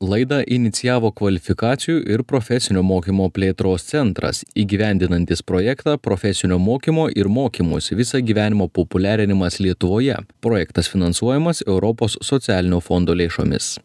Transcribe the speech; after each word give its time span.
laidą 0.00 0.42
inicijavo 0.46 1.10
kvalifikacijų 1.16 2.02
ir 2.12 2.24
profesinio 2.28 2.82
mokymo 2.84 3.30
plėtros 3.32 3.86
centras. 3.88 4.42
Įgyvendinantis 4.58 5.42
projektą 5.42 5.96
profesinio 5.98 6.58
mokymo 6.58 7.08
ir 7.16 7.30
mokymosi 7.32 7.96
visą 7.96 8.20
gyvenimo 8.20 8.68
populiarinimas 8.68 9.60
lietuvoje. 9.60 10.20
Projektas 10.40 10.92
finansuojamas 10.92 11.64
europos 11.66 12.18
socialinio 12.22 12.80
fondo 12.80 13.16
lėšomis 13.16 13.76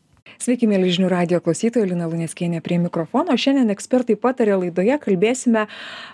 Sveiki, 0.42 0.66
mėly 0.66 0.90
žinių 0.90 1.06
radio 1.12 1.38
klausytojai, 1.38 1.86
Lina 1.92 2.08
Luneskienė 2.10 2.64
prie 2.66 2.80
mikrofono. 2.82 3.36
Šiandien 3.38 3.70
ekspertai 3.70 4.16
patarė 4.18 4.56
laidoje, 4.58 4.96
kalbėsime 5.04 5.68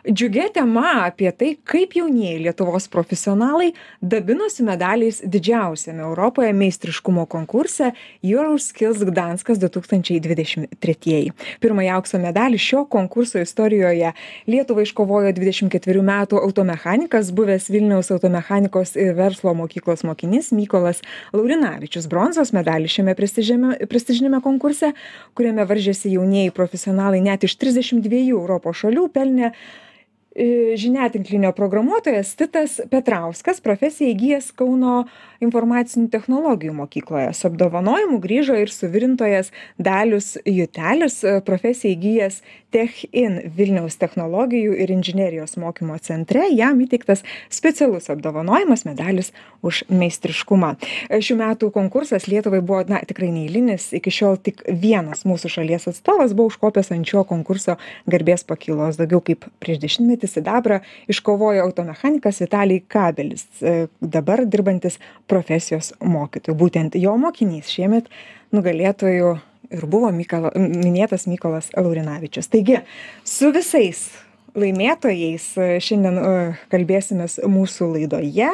džiugia 0.04 0.50
tema 0.52 1.06
apie 1.06 1.30
tai, 1.32 1.54
kaip 1.64 1.96
jaunieji 1.96 2.42
Lietuvos 2.44 2.90
profesionalai 2.92 3.70
dabinosi 4.04 4.66
medaliais 4.68 5.22
didžiausiame 5.24 6.04
Europoje 6.04 6.50
meistriškumo 6.60 7.24
konkurse 7.32 7.94
Euroskills 8.20 9.06
Gdanskas 9.08 9.62
2023. 9.64 11.32
Pirmąjį 11.64 11.94
aukso 11.96 12.20
medalį 12.20 12.60
šio 12.60 12.84
konkurso 12.92 13.40
istorijoje 13.40 14.12
Lietuvai 14.52 14.84
iškovojo 14.90 15.32
24 15.40 16.04
metų 16.12 16.44
automechanikas, 16.50 17.32
buvęs 17.32 17.70
Vilniaus 17.72 18.12
automechanikos 18.18 18.98
ir 19.00 19.16
verslo 19.16 19.56
mokyklos 19.56 20.04
mokinys 20.04 20.52
Mykolas 20.52 21.00
Laurinavičius. 21.32 22.12
Bronzos 22.12 22.52
medalį 22.52 22.92
šiame 22.92 23.16
prestižiame 23.16 23.80
prestižiniame 24.18 24.42
konkurse 24.42 24.94
kuriame 25.38 25.66
varžėsi 25.68 26.12
jaunieji 26.16 26.52
profesionalai 26.52 27.22
net 27.22 27.44
iš 27.44 27.58
trisdešim 27.58 28.02
dviejų 28.02 28.40
europos 28.40 28.82
šalių 28.82 29.10
pelnė 29.14 29.52
e, 29.52 30.76
žiniatinklinio 30.78 31.54
programuotojas 31.54 32.36
titas 32.36 32.82
petrauskas. 32.90 33.62
Profesiją 33.62 34.10
įgijęs 34.16 34.52
kauno 34.58 35.06
informacinių 35.44 36.10
technologijų 36.14 36.74
mokykloje. 36.78 37.34
Su 37.38 37.50
apdovanojimu 37.52 38.20
grįžo 38.24 38.58
ir 38.60 38.72
suvirintojas 38.74 39.52
dalius 39.78 40.36
jutelis 40.46 41.22
profesiją 41.46 41.96
įgijęs 41.98 42.42
tech 42.74 43.04
in 43.16 43.40
vilniaus 43.56 43.96
technologijų 44.00 44.76
ir 44.76 44.92
inžinerijos 44.92 45.56
mokymo 45.60 45.96
centre. 46.04 46.44
Jam 46.52 46.82
įteiktas 46.84 47.24
specialus 47.54 48.10
apdovanojimas 48.12 48.84
medalis 48.88 49.32
už 49.66 49.84
meistriškumą. 49.88 50.74
Šių 51.08 51.38
metų 51.40 51.72
konkursas 51.76 52.28
lietuvai 52.28 52.60
buvo 52.62 52.84
na 52.92 53.00
tikrai 53.08 53.30
neeilinis. 53.34 53.90
Iki 53.98 54.14
šiol 54.14 54.40
tik 54.44 54.64
vienas 54.68 55.24
mūsų 55.28 55.52
šalies 55.58 55.88
atstovas 55.94 56.36
buvo 56.38 56.52
užkopęs 56.52 56.92
ant 56.96 57.08
šio 57.08 57.24
konkurso 57.28 57.78
garbės 58.10 58.44
pakylos. 58.48 59.00
Daugiau 59.00 59.24
kaip 59.24 59.48
prieš 59.64 59.80
dešimtmetį 59.86 60.32
sidabrą 60.32 60.82
iškovojo 61.12 61.64
automechanikas 61.64 62.44
vitalij 62.44 62.84
kabelis 62.92 63.48
dabar 64.02 64.44
dirbantis 64.46 65.00
profesijos 65.28 65.94
mokytoju 66.02 66.58
būtent 66.58 66.98
jo 67.00 67.16
mokinys 67.20 67.72
šiemet 67.74 68.10
nugalėtoju 68.56 69.34
ir 69.78 69.88
buvo 69.92 70.12
mykolo 70.16 70.54
minėtas 70.56 71.28
mykolas 71.28 71.70
laurinavičius. 71.76 72.48
Taigi 72.52 72.82
su 73.28 73.52
visais 73.56 74.08
laimėtojais 74.58 75.46
šiandien 75.86 76.18
kalbėsimės 76.72 77.38
mūsų 77.46 77.92
laidoje 77.94 78.50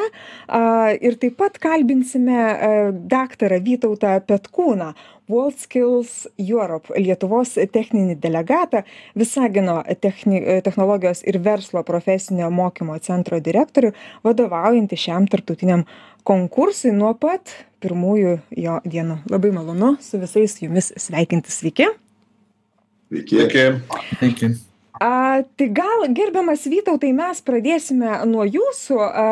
a 0.46 0.62
ir 0.94 1.18
taip 1.20 1.38
pat 1.40 1.58
kalbinsime 1.62 2.92
daktarą 3.10 3.60
vytautą 3.64 4.18
petkūną 4.28 4.92
WorldSkills 5.30 6.26
Europe 6.36 6.92
Lietuvos 7.00 7.54
techninį 7.72 8.18
delegatą, 8.20 8.82
Visagino 9.16 9.78
techni, 10.00 10.42
technologijos 10.64 11.24
ir 11.24 11.38
verslo 11.44 11.82
profesinio 11.86 12.50
mokymo 12.52 12.98
centro 13.04 13.40
direktorių, 13.40 13.94
vadovaujantį 14.26 15.00
šiam 15.00 15.28
tartutiniam 15.30 15.86
konkursui 16.28 16.92
nuo 16.92 17.14
pat 17.16 17.56
pirmųjų 17.84 18.36
jo 18.60 18.76
dienų. 18.84 19.22
Labai 19.32 19.52
malonu 19.56 19.94
su 20.04 20.20
visais 20.20 20.58
jumis 20.60 20.92
sveikinti. 21.00 21.52
Sveiki. 21.52 21.88
Sveiki. 23.08 23.66
Sveiki. 24.18 24.54
A, 25.04 25.42
tai 25.58 25.68
gal, 25.76 26.06
gerbiamas 26.16 26.64
Vytautai, 26.70 27.12
mes 27.16 27.42
pradėsime 27.44 28.22
nuo 28.30 28.46
jūsų. 28.48 29.00
A, 29.04 29.26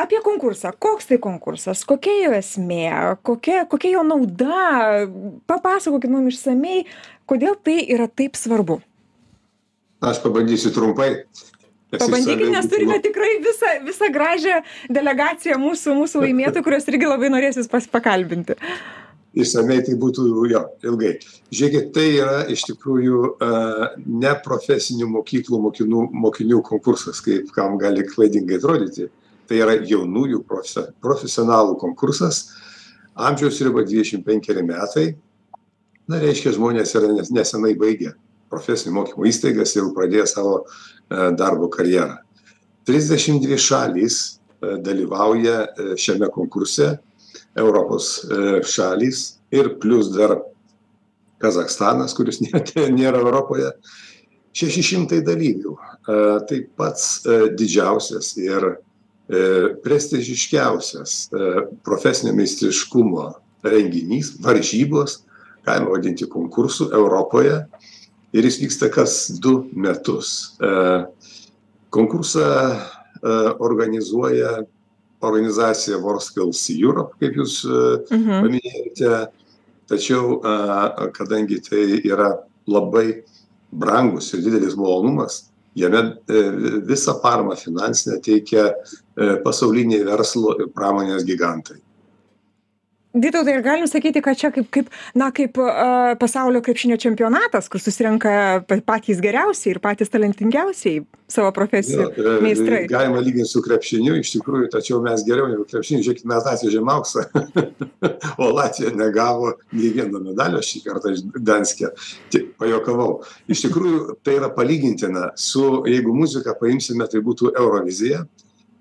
apie 0.00 0.18
konkursą. 0.24 0.72
Koks 0.78 1.10
tai 1.10 1.20
konkursas? 1.22 1.84
Kokia 1.86 2.16
jo 2.24 2.34
esmė? 2.38 2.84
Kokia 3.26 3.62
kokia 3.70 3.94
jo 3.98 4.04
nauda? 4.06 5.06
Papasakokit 5.50 6.10
mum 6.10 6.30
išsamiai 6.30 6.86
kodėl 7.30 7.56
tai 7.62 7.78
yra 7.86 8.08
taip 8.08 8.38
svarbu. 8.38 8.80
Aš 10.00 10.22
pabandysiu 10.24 10.72
trumpai 10.74 11.12
pabandykit 11.90 12.52
nes 12.54 12.68
turime 12.70 13.00
tikrai 13.02 13.32
visą 13.42 13.72
visą 13.82 14.08
gražią 14.14 14.60
delegaciją 14.94 15.58
mūsų 15.58 15.96
mūsų 15.98 16.22
laimėtojų 16.24 16.66
kuriuos 16.66 16.86
irgi 16.92 17.08
labai 17.10 17.30
norėsis 17.34 17.70
pas 17.70 17.88
pakalbinti 17.90 18.54
išsamiai 19.34 19.84
tai 19.86 19.94
būtų 20.00 20.26
jo 20.50 20.62
ilgai. 20.86 21.12
Žiūrėkit 21.54 21.90
tai 21.94 22.06
yra 22.16 22.38
iš 22.50 22.64
tikrųjų 22.70 23.20
ne 24.06 24.32
profesinių 24.44 25.08
mokyklų 25.14 25.60
mokinų 25.66 26.06
mokinių 26.24 26.62
konkursas 26.66 27.22
kaip 27.24 27.52
kam 27.54 27.78
gali 27.78 28.06
klaidingai 28.08 28.58
atrodyti. 28.58 29.10
Tai 29.50 29.58
yra 29.58 29.76
jaunųjų 29.82 30.44
profse 30.46 30.88
profesionalų 31.02 31.76
konkursas. 31.80 32.48
Amžiaus 33.18 33.58
riba 33.62 33.82
dvidešim 33.86 34.22
penkeri 34.26 34.62
metai. 34.66 35.14
Na 36.10 36.18
reiškia 36.22 36.54
žmonės 36.56 36.94
yra 36.98 37.10
nes 37.14 37.30
nesenai 37.34 37.76
baigę 37.78 38.14
profesinio 38.50 38.96
mokymo 38.96 39.28
įstaigas 39.30 39.76
ir 39.76 39.92
pradėję 39.94 40.26
savo 40.30 40.54
e, 40.64 41.30
darbo 41.38 41.68
karjerą. 41.70 42.18
Trisdešim 42.88 43.38
dvi 43.42 43.58
šalys 43.60 44.16
e, 44.26 44.78
dalyvauja 44.82 45.60
e, 45.68 45.92
šiame 46.00 46.30
konkurse 46.34 46.96
europos 47.58 48.12
šalys 48.70 49.24
ir 49.54 49.74
plius 49.82 50.12
dar 50.14 50.38
kazachstanas 51.42 52.14
kuris 52.14 52.42
nėra 53.00 53.18
europoje 53.22 53.72
šeši 54.56 54.84
šimtai 54.92 55.20
dalyvių 55.26 55.74
tai 56.50 56.60
pats 56.78 57.26
didžiausias 57.58 58.34
ir 58.38 58.68
E, 59.30 59.74
prestižiškiausias 59.84 61.28
e, 61.30 61.50
profesinio 61.86 62.32
meistriškumo 62.34 63.28
renginys, 63.62 64.32
varžybos, 64.42 65.20
galima 65.62 65.92
vadinti 65.92 66.26
konkursų 66.26 66.88
Europoje 66.98 67.60
ir 68.34 68.48
jis 68.48 68.58
vyksta 68.64 68.88
kas 68.90 69.28
du 69.38 69.68
metus. 69.70 70.56
E, 70.58 70.72
konkursą 71.94 72.48
organizuoja 73.60 74.62
organizacija 75.20 75.98
WorldSkills 76.00 76.62
Europe, 76.76 77.16
kaip 77.20 77.36
jūs 77.40 77.60
mhm. 77.66 78.40
paminėjote, 78.44 79.18
tačiau 79.90 80.38
kadangi 81.16 81.58
tai 81.66 81.84
yra 82.06 82.30
labai 82.70 83.22
brangus 83.70 84.32
ir 84.34 84.42
didelis 84.44 84.76
malonumas, 84.78 85.50
jame 85.78 86.00
e, 86.26 86.42
visą 86.86 87.14
paramą 87.22 87.54
finansinę 87.56 88.18
teikia 88.24 88.66
e, 88.70 89.36
pasauliniai 89.44 90.02
verslo 90.06 90.56
ir 90.58 90.72
pramonės 90.74 91.24
gigantai 91.26 91.78
vytautai 93.14 93.56
ar 93.58 93.62
galim 93.62 93.86
sakyti 93.90 94.22
kad 94.22 94.38
čia 94.38 94.50
kaip 94.54 94.70
kaip 94.70 94.90
na 95.14 95.30
kaip 95.34 95.58
a 95.58 96.16
pasaulio 96.20 96.62
krepšinio 96.62 96.96
čempionatas 96.96 97.68
kur 97.68 97.80
susirenka 97.80 98.64
patys 98.86 99.20
geriausi 99.20 99.70
ir 99.70 99.80
patys 99.82 100.12
talentingiausieji 100.12 101.02
savo 101.30 101.50
profesijų 101.54 102.06
e, 102.10 102.36
meistrai? 102.44 102.84
galima 102.90 103.22
lygint 103.22 103.50
su 103.50 103.62
krepšiniu 103.62 104.14
iš 104.20 104.34
tikrųjų 104.36 104.70
tačiau 104.70 105.00
mes 105.02 105.24
geriau 105.26 105.48
negu 105.50 105.66
krepšinis 105.70 106.06
žiūrėkit 106.06 106.28
mes 106.30 106.46
atvežėm 106.52 106.90
auksą 106.94 107.26
o 108.42 108.50
latvija 108.54 108.92
negavo 108.94 109.54
nei 109.72 109.90
vieno 109.94 110.22
medalio 110.22 110.62
šį 110.62 110.82
kartą 110.86 111.14
iš 111.14 111.24
gdanske 111.34 111.90
tik 112.30 112.52
pajuokavau. 112.60 113.20
Iš 113.50 113.64
tikrųjų 113.66 114.20
tai 114.26 114.36
yra 114.38 114.50
palygintina 114.54 115.30
su 115.38 115.82
jeigu 115.88 116.14
muziką 116.14 116.54
paimsime 116.60 117.08
tai 117.10 117.22
būtų 117.24 117.54
eurovizija. 117.56 118.22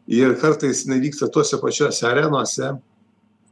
Ir 0.10 0.34
kartais 0.42 0.86
jinai 0.86 0.98
vyksta 1.04 1.30
tose 1.34 1.60
pačiose 1.62 2.08
arenose 2.10 2.72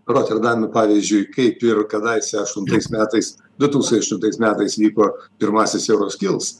roterdame 0.08 0.70
pavyzdžiui 0.74 1.28
kaip 1.34 1.64
ir 1.64 1.84
kadaise 1.92 2.40
aštuntais 2.42 2.90
metais 2.94 3.36
du 3.60 3.68
tūkstančiai 3.68 4.06
aštuntais 4.06 4.40
metais 4.42 4.78
vyko 4.80 5.12
pirmasis 5.42 5.90
euroskils 5.92 6.56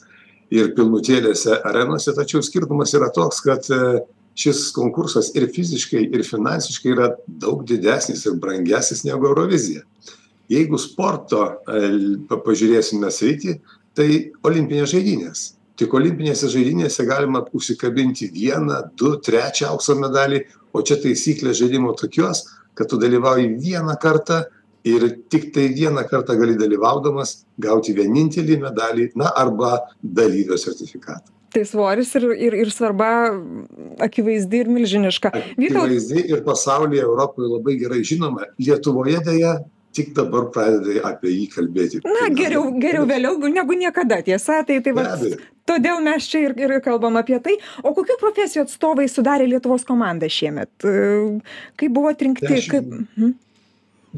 ir 0.54 0.72
pilnutėlėse 0.76 1.60
arenose 1.68 2.14
tačiau 2.16 2.42
skirtumas 2.44 2.94
yra 2.96 3.10
toks 3.14 3.40
kad 3.44 3.68
e, 3.72 4.00
šis 4.38 4.68
konkursas 4.76 5.32
ir 5.36 5.48
fiziškai 5.54 6.06
ir 6.14 6.24
finansiškai 6.26 6.94
yra 6.94 7.10
daug 7.26 7.64
didesnis 7.68 8.24
ir 8.26 8.38
brangesnis 8.40 9.04
negu 9.06 9.28
eurovizija. 9.30 9.82
Jeigu 10.48 10.78
sporto 10.80 11.42
e, 11.48 11.90
pažiūrėsime 12.32 13.10
sritį 13.12 13.58
tai 13.98 14.08
olimpinės 14.46 14.94
žaidynės. 14.94 15.44
Tik 15.78 15.92
olimpinėse 15.94 16.48
žaidynėse 16.50 17.04
galima 17.06 17.44
užsikabinti 17.54 18.30
vieną 18.34 18.80
du 18.98 19.12
trečią 19.22 19.72
aukso 19.74 19.94
medalį 19.98 20.44
o 20.78 20.86
čia 20.86 21.00
taisyklės 21.02 21.58
žaidimo 21.58 21.92
tokios 21.98 22.46
kad 22.78 22.86
tu 22.88 22.98
dalyvauji 22.98 23.48
vieną 23.58 23.94
kartą 24.02 24.42
ir 24.84 25.02
tiktai 25.30 25.68
vieną 25.74 26.04
kartą 26.10 26.36
gali 26.38 26.54
dalyvaudamas 26.58 27.40
gauti 27.58 27.94
vienintelį 27.96 28.60
medalį 28.62 29.08
na 29.18 29.32
arba 29.42 29.72
dalyvio 30.02 30.58
sertifikatą. 30.58 31.34
Tai 31.54 31.64
svoris 31.64 32.12
ir 32.20 32.28
ir 32.46 32.54
ir 32.62 32.70
svarba 32.70 33.08
akivaizdi 34.06 34.62
ir 34.62 34.70
milžiniška. 34.76 35.32
Akivaizdi 35.34 36.22
ir 36.30 36.44
pasaulyje 36.46 37.02
europoje 37.02 37.50
labai 37.56 37.74
gerai 37.82 38.02
žinoma. 38.04 38.46
Lietuvoje 38.60 39.22
deja 39.26 39.56
tik 39.98 40.14
dabar 40.16 40.48
pradeda 40.54 41.02
apie 41.10 41.32
jį 41.34 41.46
kalbėti. 41.56 42.02
Na, 42.06 42.28
geriau, 42.34 42.68
geriau 42.80 43.06
vėliau 43.08 43.50
negu 43.50 43.78
niekada, 43.78 44.20
tiesa, 44.26 44.60
tai, 44.68 44.78
tai 44.84 44.94
va, 44.96 45.08
todėl 45.68 46.00
mes 46.04 46.28
čia 46.30 46.46
ir, 46.46 46.54
ir 46.60 46.78
kalbam 46.84 47.18
apie 47.20 47.40
tai. 47.44 47.58
O 47.82 47.92
kokių 47.96 48.18
profesijų 48.22 48.66
atstovai 48.66 49.08
sudarė 49.10 49.48
Lietuvos 49.50 49.86
komandą 49.88 50.30
šiemet? 50.32 50.72
Kaip 51.78 51.94
buvo 51.94 52.14
atrinkti? 52.14 52.48
Dešimt. 52.48 52.74
Kaip... 52.74 52.96
Mhm. 53.18 53.36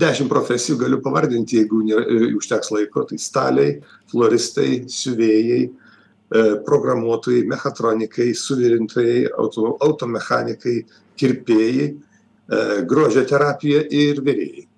Dešimt 0.00 0.30
profesijų 0.30 0.78
galiu 0.84 1.00
pavardinti, 1.02 1.58
jeigu 1.58 1.82
ne, 1.82 1.98
užteks 2.38 2.70
laiko. 2.76 3.02
Tai 3.10 3.18
staliai, 3.18 3.80
floristai, 4.12 4.84
siuvėjai, 4.88 5.60
e, 5.66 6.44
programuotojai, 6.66 7.42
mechatronikai, 7.50 8.30
suvirintojai, 8.38 9.24
auto, 9.34 9.74
automechanikai, 9.82 10.76
kirpėjai, 11.20 11.88
e, 11.90 12.64
grožio 12.86 13.26
terapija 13.26 13.82
ir 13.90 14.22
vyrėjai. 14.22 14.69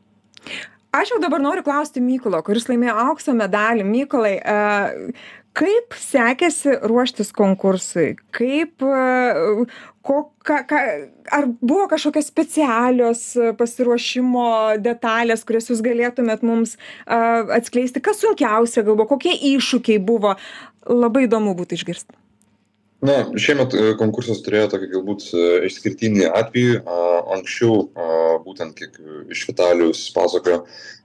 Aš 0.92 1.14
jau 1.14 1.22
dabar 1.22 1.40
noriu 1.40 1.64
klausti 1.64 2.02
Mykolo, 2.04 2.42
kuris 2.44 2.66
laimėjo 2.68 2.92
aukso 3.06 3.32
medalį. 3.32 3.86
Mykolai, 3.88 4.34
kaip 5.56 5.96
sekėsi 5.96 6.74
ruoštis 6.84 7.32
konkursui? 7.32 8.10
Kaip, 8.36 8.84
ko, 10.04 10.18
ką, 10.44 10.58
ką, 10.68 10.82
ar 11.32 11.48
buvo 11.62 11.88
kažkokios 11.94 12.28
specialios 12.28 13.24
pasiruošimo 13.56 14.48
detalės, 14.84 15.46
kurias 15.48 15.72
jūs 15.72 15.80
galėtumėt 15.88 16.44
mums 16.44 16.76
atskleisti? 17.08 18.04
Kas 18.04 18.20
sunkiausia 18.20 18.84
galbūt, 18.84 19.14
kokie 19.14 19.32
iššūkiai 19.54 19.96
buvo? 19.96 20.36
Labai 20.92 21.24
įdomu 21.24 21.56
būtų 21.56 21.80
išgirsti. 21.80 22.21
Na, 23.02 23.24
šiemet 23.34 23.74
konkursas 23.98 24.44
turėjo 24.46 24.68
tokį 24.76 24.88
galbūt 24.92 25.24
išskirtinį 25.66 26.28
atvejį. 26.38 26.74
Anksčiau, 27.32 27.88
būtent 28.44 28.76
kiek 28.78 28.98
iš 29.32 29.44
Vitalijos 29.48 30.02
pasakojo, 30.14 30.60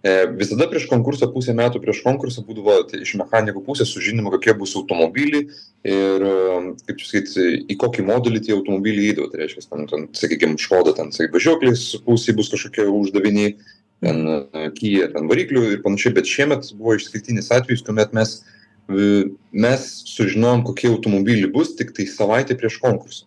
e, 0.06 0.14
visada 0.38 0.68
prieš 0.70 0.88
konkursą, 0.92 1.30
pusę 1.34 1.56
metų 1.58 1.82
prieš 1.84 2.02
konkursą 2.06 2.44
būdavo 2.46 2.76
tai 2.90 3.02
iš 3.06 3.16
mechanikų 3.22 3.64
pusės 3.66 3.94
sužinoma, 3.94 4.32
kokie 4.34 4.54
bus 4.58 4.76
automobiliai 4.78 5.48
ir, 5.88 6.26
kaip 6.90 7.02
čia 7.02 7.08
sakyti, 7.12 7.48
į 7.74 7.78
kokį 7.82 8.06
modelį 8.10 8.44
tie 8.46 8.54
automobiliai 8.58 9.14
įdavo. 9.14 9.32
Tai 9.32 9.42
reiškia, 9.44 9.66
ten, 9.70 9.88
ten 9.90 10.06
sakykime, 10.18 10.60
škoda, 10.62 10.94
ten, 10.98 11.14
sakai, 11.16 11.32
važiuoklis 11.34 11.88
pusė 12.06 12.36
bus 12.38 12.52
kažkokie 12.54 12.90
uždaviniai, 12.92 13.56
ten 14.06 14.24
kyja, 14.78 15.10
ten 15.16 15.30
variklių 15.32 15.66
ir 15.72 15.82
panašiai, 15.86 16.14
bet 16.18 16.30
šiemet 16.30 16.74
buvo 16.78 16.98
išskirtinis 16.98 17.54
atvejis, 17.56 17.86
kuomet 17.86 18.14
mes 18.18 18.40
mes 18.88 19.88
sužinojom, 20.08 20.64
kokie 20.68 20.90
automobiliai 20.92 21.52
bus 21.52 21.74
tik 21.76 21.92
tai 21.96 22.08
savaitę 22.08 22.56
prieš 22.60 22.80
konkursą. 22.84 23.26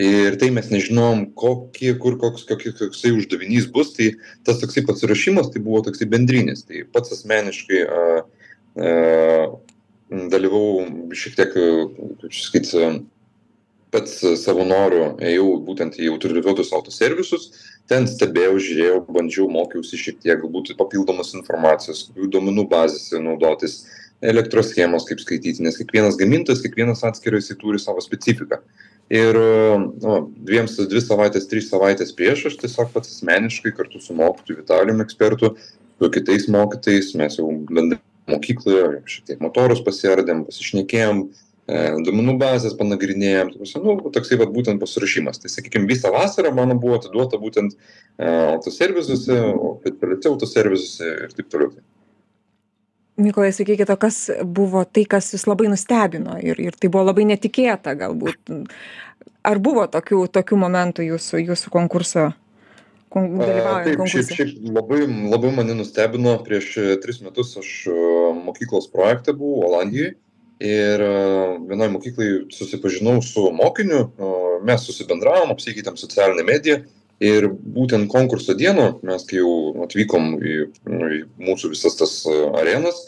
Ir 0.00 0.36
tai 0.40 0.48
mes 0.54 0.68
nežinom, 0.72 1.26
kokie, 1.36 1.92
kur, 2.00 2.16
koks, 2.20 2.46
koks, 2.48 2.76
koksai 2.78 3.10
uždavinys 3.16 3.66
bus, 3.72 3.90
tai 3.96 4.14
tas 4.46 4.60
toksai 4.62 4.84
pasiruošimas 4.88 5.50
tai 5.52 5.60
buvo 5.64 5.82
toksai 5.84 6.08
bendrinis. 6.08 6.62
Tai 6.68 6.86
pats 6.92 7.12
asmeniškai 7.16 7.80
a, 7.84 8.04
a, 8.80 8.92
dalyvau 10.32 10.86
šiek 11.16 11.36
tiek, 11.36 11.52
kaip 11.52 12.30
čia 12.30 12.46
sakyti, 12.46 12.84
pats 13.90 14.20
savo 14.40 14.64
noru 14.64 15.16
ėjau 15.18 15.50
būtent 15.66 15.98
į 15.98 16.12
autorizuotus 16.14 16.72
autoservisus, 16.76 17.50
ten 17.90 18.06
stebėjau, 18.10 18.58
žiūrėjau, 18.62 19.00
bandžiau, 19.10 19.48
mokiausi 19.50 19.98
šiek 19.98 20.20
tiek, 20.22 20.38
galbūt 20.42 20.74
papildomas 20.78 21.34
informacijos, 21.34 22.06
duomenų 22.14 22.68
bazėse 22.70 23.18
naudotis, 23.22 23.80
elektros 24.20 24.70
schemos 24.70 25.06
kaip 25.08 25.22
skaityti, 25.22 25.64
nes 25.64 25.78
kiekvienas 25.80 26.18
gamintojas, 26.20 26.62
kiekvienas 26.62 27.02
atskirai 27.08 27.40
jisai 27.40 27.56
turi 27.60 27.80
savo 27.80 28.02
specifiką. 28.04 28.60
Ir 29.10 29.34
nu, 29.34 30.16
dviems, 30.46 30.76
dvi 30.86 31.02
savaitės, 31.02 31.48
trys 31.50 31.70
savaitės 31.72 32.12
prieš 32.14 32.46
aš 32.50 32.58
tiesiog 32.60 32.92
pats 32.94 33.16
asmeniškai 33.16 33.72
kartu 33.74 33.98
su 34.02 34.14
mokytoju 34.14 34.60
Vitalijum 34.60 35.02
ekspertu, 35.02 35.54
su 35.98 36.10
kitais 36.14 36.46
mokytais, 36.52 37.10
mes 37.18 37.40
jau 37.40 37.48
bendrai 37.72 37.98
mokykloje 38.30 39.00
šiek 39.10 39.32
tiek 39.32 39.42
motorus 39.42 39.82
pasiardėm, 39.82 40.44
pasišnekėjom, 40.46 41.24
duomenų 42.06 42.34
bazės 42.40 42.74
panagrinėjom, 42.78 43.52
nu, 43.84 43.96
toksai 44.14 44.40
vat, 44.40 44.50
būtent 44.54 44.82
pasirašymas. 44.82 45.42
Tai 45.42 45.52
sakykime, 45.52 45.88
visą 45.90 46.12
vasarą 46.14 46.52
mano 46.56 46.76
buvo 46.80 46.98
atiduota 46.98 47.38
būtent 47.40 47.76
autoservisuose, 48.18 49.38
oficialiuose 49.74 50.34
autoservisuose 50.34 51.14
ir 51.28 51.38
taip 51.38 51.50
toliau 51.52 51.72
mykolai 53.20 53.52
sakykit 53.52 53.90
o 53.90 53.96
kas 54.00 54.30
buvo 54.44 54.84
tai 54.84 55.04
kas 55.04 55.32
jus 55.34 55.46
labai 55.48 55.68
nustebino 55.70 56.38
ir 56.40 56.60
ir 56.60 56.76
tai 56.76 56.90
buvo 56.92 57.04
labai 57.10 57.26
netikėta 57.28 57.94
galbūt 57.98 58.52
ar 59.46 59.60
buvo 59.62 59.86
tokių 59.90 60.26
tokių 60.32 60.60
momentų 60.64 61.06
jūsų 61.10 61.42
jūsų 61.44 61.72
konkurso 61.74 62.30
kon 63.12 63.28
konkurse 63.36 64.24
šiaip 64.24 64.34
šiaip 64.38 64.72
labai 64.78 65.02
labai 65.06 65.52
mane 65.58 65.76
nustebino 65.78 66.36
prieš 66.46 66.72
tris 67.04 67.20
metus 67.24 67.56
aš 67.60 67.70
mokyklos 68.46 68.90
projekte 68.92 69.36
buvau 69.36 69.68
olandijoj 69.70 70.14
ir 70.60 71.02
vienoj 71.68 71.88
mokykloj 71.94 72.32
susipažinau 72.52 73.22
su 73.24 73.46
mokiniu 73.56 74.10
mes 74.66 74.82
susibendravom 74.84 75.54
apsikeitėm 75.54 75.96
socialine 75.96 76.44
medija 76.44 76.82
ir 77.20 77.48
būtent 77.52 78.08
konkurso 78.12 78.56
dieną 78.56 78.90
mes 79.06 79.24
kai 79.28 79.40
jau 79.40 79.84
atvykom 79.84 80.36
į, 80.40 80.58
nu, 80.88 81.08
į 81.16 81.20
mūsų 81.48 81.72
visas 81.74 81.96
tas 82.00 82.14
e, 82.24 82.36
arenas 82.60 83.00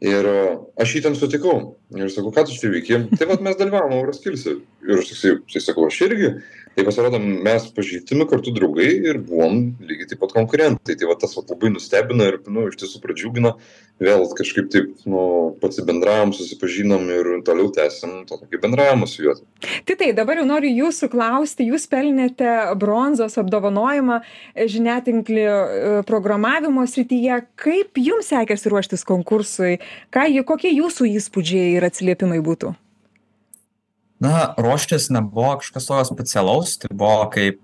ir 0.00 0.28
e, 0.28 0.36
aš 0.80 0.96
jį 0.96 1.02
ten 1.04 1.18
sutikau. 1.18 1.56
Ir 1.92 2.08
sakau, 2.12 2.32
ką 2.32 2.46
tu 2.48 2.56
čia 2.56 2.72
veiki, 2.72 3.02
tai 3.20 3.28
vad 3.28 3.44
mes 3.44 3.58
dalyvavom 3.60 3.98
Euroskilse. 3.98 4.56
Ir 4.88 5.02
aš 5.02 5.12
tai 5.12 5.60
sakau, 5.60 5.84
aš 5.90 6.00
irgi 6.08 6.32
tai 6.76 6.86
pasirodo 6.86 7.18
mes 7.20 7.66
pažįstami 7.76 8.26
kartu 8.30 8.52
draugai 8.54 8.88
ir 9.10 9.20
buvom 9.26 9.60
lygiai 9.84 10.08
taip 10.10 10.22
pat 10.22 10.34
konkurentai. 10.36 10.96
Tai 10.96 11.10
va 11.10 11.16
tas 11.20 11.34
vat 11.36 11.52
labai 11.52 11.72
nustebino 11.74 12.26
ir 12.28 12.40
nu 12.48 12.68
iš 12.70 12.78
tiesų 12.80 13.02
pradžiugino. 13.02 13.56
Vėl 14.00 14.24
kažkaip 14.32 14.70
taip 14.72 15.02
nu 15.04 15.22
pasibendravom 15.60 16.32
susipažinom 16.32 17.04
ir 17.12 17.30
toliau 17.44 17.68
tęsiam 17.74 18.22
tą 18.28 18.38
tokį 18.40 18.62
bendravimą 18.62 19.08
su 19.10 19.26
juo. 19.26 19.34
Titai 19.88 20.14
dabar 20.16 20.40
jau 20.40 20.46
noriu 20.48 20.70
jūsų 20.86 21.10
klausti. 21.12 21.68
Jūs 21.68 21.84
pelnėte 21.92 22.54
bronzos 22.80 23.36
apdovanojimą 23.42 24.20
žiniatinklių 24.56 25.48
e, 25.50 25.96
programavimo 26.08 26.86
srityje. 26.88 27.42
Kaip 27.60 28.00
jums 28.00 28.32
sekėsi 28.32 28.72
ruoštis 28.72 29.04
konkursui? 29.08 29.80
Ką 30.14 30.30
kokie 30.48 30.72
jūsų 30.72 31.10
įspūdžiai 31.18 31.74
ir 31.76 31.90
atsiliepimai 31.90 32.40
būtų 32.44 32.72
na 34.20 34.54
ruoštis 34.60 35.08
nebuvo 35.10 35.56
kažkas 35.60 35.88
tokio 35.88 36.04
specialaus 36.08 36.76
tai 36.80 36.92
buvo 36.92 37.24
kaip 37.32 37.60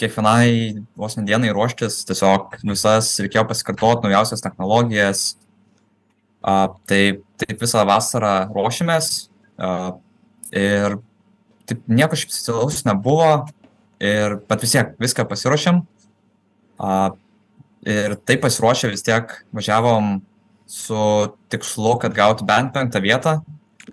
kiekvienai 0.00 0.82
vos 0.98 1.16
ne 1.16 1.24
dienai 1.28 1.52
ruoštis 1.54 2.02
tiesiog 2.08 2.56
visas 2.64 3.12
reikėjo 3.22 3.44
pasikartot 3.50 4.04
naujausias 4.06 4.42
technologijas. 4.44 5.24
A, 6.42 6.72
tai 6.90 7.22
taip 7.38 7.60
visą 7.62 7.84
vasarą 7.86 8.48
ruošėmės 8.50 9.10
a, 9.62 9.92
ir 10.50 10.98
taip 11.70 11.84
nieko 11.86 12.18
šiaip 12.18 12.34
specialaus 12.34 12.82
nebuvo 12.88 13.28
ir 14.02 14.40
bet 14.48 14.64
vis 14.64 14.74
tiek 14.74 14.96
viską 14.98 15.28
pasiruošėm. 15.30 15.84
A, 16.82 17.12
ir 17.86 18.16
taip 18.26 18.42
pasiruošę 18.42 18.90
vis 18.90 19.06
tiek 19.06 19.30
važiavom 19.54 20.16
su 20.66 21.02
tikslu 21.52 21.98
kad 22.02 22.14
gauti 22.16 22.46
bent 22.48 22.74
penktą 22.74 23.02
vietą 23.04 23.38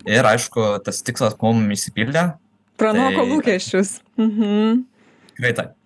ir 0.06 0.26
aišku 0.26 0.66
tas 0.84 1.02
tikslas 1.06 1.36
mum 1.42 1.62
išsipildė. 1.74 2.30
Pranoko 2.80 3.26
lūkesčius 3.34 3.98
mhm. 4.20 4.86
Tikrai 5.34 5.52
taip. 5.56 5.76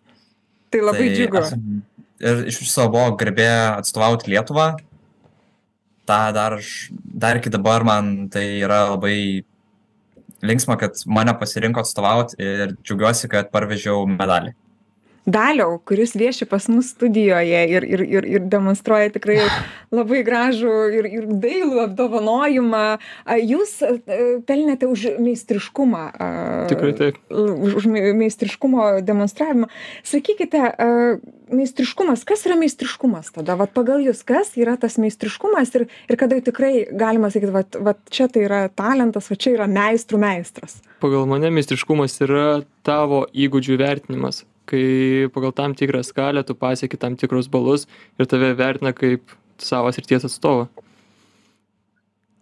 Tai 0.75 0.81
labai 0.83 1.09
tai 1.09 1.17
džiugu. 1.17 1.43
esam 1.43 1.83
ir 2.25 2.45
iš 2.51 2.61
viso 2.63 2.87
buvo 2.93 3.15
garbė 3.21 3.49
atstovauti 3.79 4.31
lietuvą. 4.33 4.75
Tą 6.09 6.21
dar 6.37 6.59
dar 7.25 7.41
iki 7.41 7.53
dabar 7.53 7.85
man 7.87 8.29
tai 8.33 8.45
yra 8.61 8.85
labai 8.93 9.45
linksma 10.45 10.77
kad 10.81 11.01
mane 11.07 11.33
pasirinko 11.41 11.81
atstovaut 11.81 12.35
ir 12.39 12.77
džiaugiuosi 12.83 13.31
kad 13.33 13.51
parvežiau 13.55 14.05
medalį 14.11 14.53
daliau 15.27 15.79
kuris 15.85 16.15
vieši 16.17 16.45
pas 16.49 16.67
mus 16.69 16.93
studijoje 16.93 17.63
ir 17.69 17.85
ir 17.85 18.01
ir 18.05 18.25
ir 18.25 18.47
demonstruoja 18.53 19.13
tikrai 19.15 19.39
labai 19.99 20.23
gražų 20.27 20.75
ir 20.99 21.09
ir 21.09 21.27
dailų 21.29 21.81
apdovanojimą. 21.89 22.85
A 23.25 23.39
jūs 23.41 23.79
pelnėte 24.47 24.89
už 24.91 25.17
meistriškumą 25.19 26.05
a 26.13 26.29
Tikrai 26.69 26.93
taip. 26.99 27.21
už 27.31 27.81
už 27.81 27.89
meistriškumo 28.21 29.01
demonstravimą. 29.01 29.71
Sakykite 30.05 30.61
a 30.61 30.89
meistriškumas 31.49 32.25
kas 32.29 32.45
yra 32.49 32.57
meistriškumas 32.61 33.33
tada? 33.33 33.57
Vat 33.57 33.73
pagal 33.77 34.05
jus 34.05 34.23
kas 34.27 34.55
yra 34.61 34.77
tas 34.81 34.99
meistriškumas 35.01 35.75
ir 35.75 35.87
ir 36.09 36.21
kada 36.21 36.37
jau 36.37 36.49
tikrai 36.51 36.87
galima 36.93 37.31
sakyt 37.33 37.53
vat 37.55 37.77
vat 37.81 38.01
čia 38.11 38.29
tai 38.29 38.45
yra 38.49 38.65
talentas 38.69 39.31
va 39.31 39.37
čia 39.37 39.57
yra 39.57 39.69
meistrų 39.71 40.21
meistras? 40.21 40.81
Pagal 41.01 41.27
mane 41.29 41.51
meistriškumas 41.53 42.21
yra 42.25 42.63
tavo 42.85 43.25
įgūdžių 43.33 43.79
vertinimas, 43.81 44.45
kai 44.71 45.29
pagal 45.35 45.53
tam 45.53 45.75
tikrą 45.75 46.03
skalę 46.07 46.45
tu 46.45 46.55
pasieki 46.55 46.99
tam 47.01 47.17
tikrus 47.21 47.49
balus 47.49 47.87
ir 48.19 48.27
tave 48.31 48.55
vertina 48.59 48.93
kaip 48.97 49.37
savo 49.59 49.93
srities 49.93 50.25
atstovą. 50.25 50.69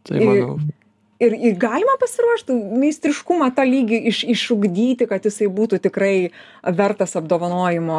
Tai 0.02 0.18
Ir- 0.18 0.26
manau, 0.26 0.58
ir 1.22 1.34
ir 1.38 1.54
galima 1.60 1.94
pasiruošt 2.00 2.50
meistriškumą 2.82 3.52
tą 3.56 3.64
lygį 3.68 3.98
iš 4.10 4.22
išugdyti 4.34 5.06
kad 5.10 5.22
jisai 5.28 5.46
būtų 5.58 5.78
tikrai 5.84 6.30
vertas 6.80 7.14
apdovanojimo. 7.20 7.98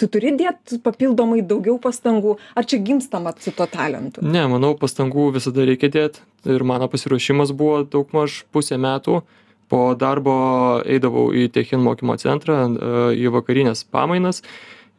Tu 0.00 0.08
turi 0.10 0.34
dėt 0.40 0.78
papildomai 0.82 1.42
daugiau 1.46 1.78
pastangų? 1.82 2.36
Ar 2.58 2.66
čia 2.66 2.80
gimstama 2.82 3.34
su 3.38 3.54
tuo 3.54 3.68
talentu? 3.70 4.24
Ne 4.26 4.46
manau 4.50 4.74
pastangų 4.78 5.30
visada 5.38 5.66
reikia 5.68 5.92
dėt. 5.92 6.20
Ir 6.46 6.62
mano 6.66 6.88
pasiruošimas 6.90 7.54
buvo 7.54 7.84
daugmaž 7.84 8.44
pusę 8.54 8.78
metų 8.78 9.22
po 9.72 9.94
darbo 9.98 10.36
eidavau 10.86 11.30
į 11.34 11.48
techin 11.54 11.82
mokymo 11.84 12.16
centrą 12.22 12.58
e, 12.68 12.90
į 13.18 13.32
vakarines 13.34 13.84
pamainas 13.84 14.42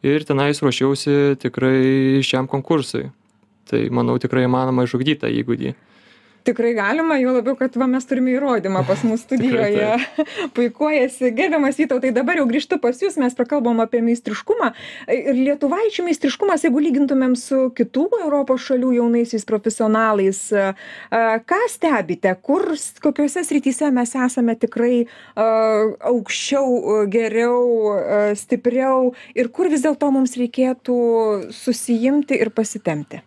ir 0.06 0.26
tenais 0.28 0.62
ruošiausi 0.62 1.38
tikrai 1.42 2.20
šiam 2.26 2.48
konkursui. 2.50 3.08
Tai 3.68 3.80
manau 3.92 4.16
tikrai 4.20 4.46
įmanoma 4.46 4.86
išugdyt 4.86 5.22
tą 5.24 5.32
įgūdį 5.32 5.74
tikrai 6.46 6.74
galima 6.76 7.18
juo 7.20 7.32
labiau 7.36 7.56
kad 7.58 7.76
va 7.80 7.88
mes 7.90 8.06
turime 8.08 8.32
įrodymą 8.36 8.84
pas 8.88 9.02
mus 9.06 9.22
studijoje. 9.26 9.90
Puikuojasi. 10.56 11.32
Gerbiamas 11.36 11.78
vytautai 11.80 12.12
dabar 12.16 12.40
jau 12.40 12.46
grįžtu 12.50 12.80
pas 12.82 12.98
jus 13.02 13.18
mes 13.20 13.36
prakalbom 13.38 13.82
apie 13.84 14.00
meistriškumą. 14.04 14.70
Ir 15.12 15.38
lietuvaičių 15.38 16.06
meistriškumas 16.08 16.66
jeigu 16.66 16.82
lygintumėm 16.84 17.36
su 17.38 17.68
kitų 17.78 18.06
europos 18.22 18.64
šalių 18.68 18.94
jaunaisiais 18.98 19.46
profesionalais 19.48 20.42
ką 21.52 21.60
stebite? 21.72 22.34
Kur 22.42 22.70
kokiose 23.04 23.44
srityse 23.46 23.90
mes 23.94 24.14
esame 24.26 24.56
tikrai 24.58 25.06
aukščiau 25.36 27.06
geriau 27.12 28.34
stipriau? 28.38 29.12
Ir 29.38 29.52
kur 29.54 29.70
vis 29.72 29.84
dėlto 29.86 30.10
mums 30.14 30.36
reikėtų 30.40 30.98
susiimti 31.54 32.38
ir 32.38 32.52
pasitempti 32.54 33.22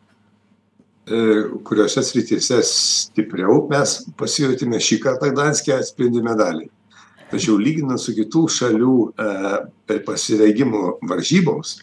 kuriuose 1.05 2.03
srityse 2.05 2.60
stipriau 2.67 3.63
mes 3.72 3.96
pasijautėme 4.20 4.77
šį 4.79 5.00
kartą 5.01 5.31
Gdanskė 5.34 5.74
atspindi 5.79 6.22
medaliai. 6.24 6.70
Tačiau 7.31 7.55
lyginant 7.58 8.01
su 8.01 8.12
kitų 8.15 8.43
šalių 8.51 8.96
e, 9.08 9.98
pasirengimo 10.05 10.98
varžyboms, 11.08 11.79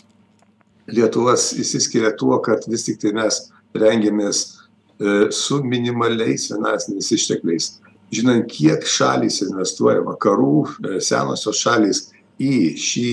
Lietuvas 0.88 1.50
įsiskiria 1.60 2.14
tuo, 2.16 2.38
kad 2.40 2.64
vis 2.68 2.86
tik 2.86 2.96
tai 3.02 3.10
mes 3.16 3.42
rengiamės 3.76 4.38
e, 4.44 5.28
su 5.36 5.58
minimaliais 5.64 6.46
finansiniais 6.48 7.10
ištekliais. 7.12 7.66
Žinant, 8.12 8.46
kiek 8.48 8.86
šalys 8.88 9.42
investuoja, 9.44 10.00
vakarų 10.06 10.54
e, 10.64 10.94
senosios 11.04 11.60
šalys 11.60 12.06
į 12.40 12.54
šį 12.80 13.12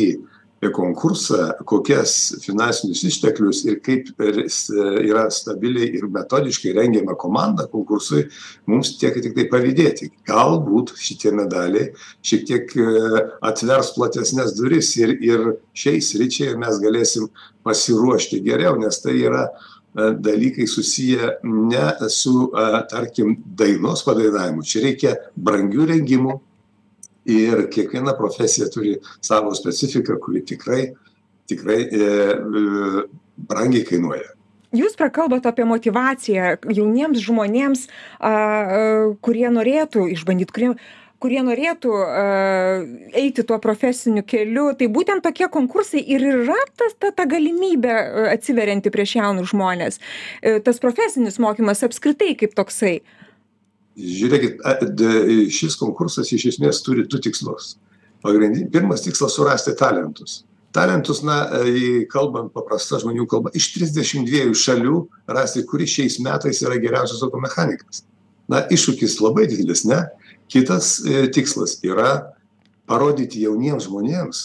konkursą 0.73 1.51
kokias 1.67 2.35
finansinius 2.43 3.03
išteklius 3.09 3.63
ir 3.67 3.79
kaip 3.85 4.09
yra 4.21 5.25
stabiliai 5.33 5.91
ir 5.97 6.07
metodiškai 6.11 6.73
rengiama 6.77 7.15
komanda 7.19 7.67
konkursui 7.71 8.25
mums 8.69 8.95
tiek 9.01 9.17
tiktai 9.21 9.47
pavydėti 9.51 10.11
galbūt 10.27 10.95
šitie 11.01 11.33
medaliai 11.35 11.91
šiek 12.25 12.45
tiek 12.49 12.75
e, 12.79 12.87
atvers 13.45 13.93
platesnes 13.97 14.55
duris 14.57 14.95
ir 15.01 15.15
ir 15.19 15.45
šiai 15.77 16.01
sričiai 16.01 16.57
mes 16.59 16.81
galėsim 16.83 17.29
pasiruošti 17.65 18.41
geriau 18.45 18.77
nes 18.81 19.01
tai 19.03 19.17
yra 19.21 19.45
e, 19.49 20.11
dalykai 20.27 20.67
susiję 20.67 21.37
ne 21.43 21.87
su 22.09 22.49
e, 22.49 22.67
tarkim 22.91 23.37
dainos 23.45 24.05
padainavimu. 24.07 24.65
Čia 24.65 24.85
reikia 24.89 25.15
brangių 25.35 25.89
rengimų 25.93 26.39
ir 27.25 27.65
kiekviena 27.73 28.13
profesija 28.17 28.69
turi 28.73 28.97
savo 29.21 29.53
specifiką 29.57 30.19
kuri 30.21 30.45
tikrai 30.45 30.93
tikrai 31.45 31.81
e, 31.81 32.01
e, 32.01 33.05
brangiai 33.37 33.85
kainuoja. 33.87 34.33
Jūs 34.75 34.97
prakalbot 34.99 35.45
apie 35.47 35.63
motyvaciją 35.67 36.55
jauniems 36.73 37.21
žmonėms 37.23 37.85
a, 37.87 38.29
a, 38.29 38.35
kurie 39.23 39.47
norėtų 39.53 40.09
išbandyt 40.17 40.53
kurie 40.55 40.75
kurie 41.25 41.39
norėtų 41.41 41.89
uh, 41.95 42.81
eiti 43.17 43.45
tuo 43.47 43.55
profesiniu 43.63 44.21
keliu. 44.27 44.65
Tai 44.77 44.89
būtent 44.93 45.23
tokie 45.25 45.47
konkursai 45.49 46.03
ir 46.03 46.21
yra 46.27 46.57
tas 46.77 46.93
ta 46.99 47.09
ta 47.15 47.25
galimybė 47.25 47.95
atsiverianti 48.33 48.91
prieš 48.93 49.15
jaunus 49.15 49.49
žmones 49.53 49.97
tas 50.67 50.81
profesinis 50.83 51.39
mokymas 51.41 51.81
apskritai 51.87 52.35
kaip 52.37 52.53
toksai 52.59 52.99
žiūrėkit 53.95 54.59
šis 55.55 55.77
konkursas 55.79 56.31
iš 56.35 56.49
esmės 56.53 56.81
turi 56.85 57.05
du 57.07 57.19
tikslus. 57.21 57.75
Pagrindi 58.25 58.65
pirmas 58.71 59.05
tikslas 59.05 59.35
surasti 59.37 59.75
talentus. 59.77 60.43
Talentus 60.75 61.21
na 61.23 61.45
kalbant 62.11 62.51
paprasta 62.51 62.99
žmonių 62.99 63.27
kalba 63.31 63.53
iš 63.55 63.69
trisdešim 63.77 64.25
dviejų 64.27 64.57
šalių 64.59 64.97
rasti 65.31 65.63
kuris 65.69 65.93
šiais 65.93 66.19
metais 66.23 66.59
yra 66.65 66.79
geriausias 66.81 67.23
automechanikas. 67.23 68.03
Na 68.51 68.65
iššūkis 68.69 69.19
labai 69.23 69.47
didelis 69.49 69.85
ne? 69.87 70.03
Kitas 70.51 70.99
e, 71.01 71.25
tikslas 71.33 71.79
yra 71.85 72.35
parodyti 72.85 73.41
jauniems 73.41 73.87
žmonėms 73.87 74.41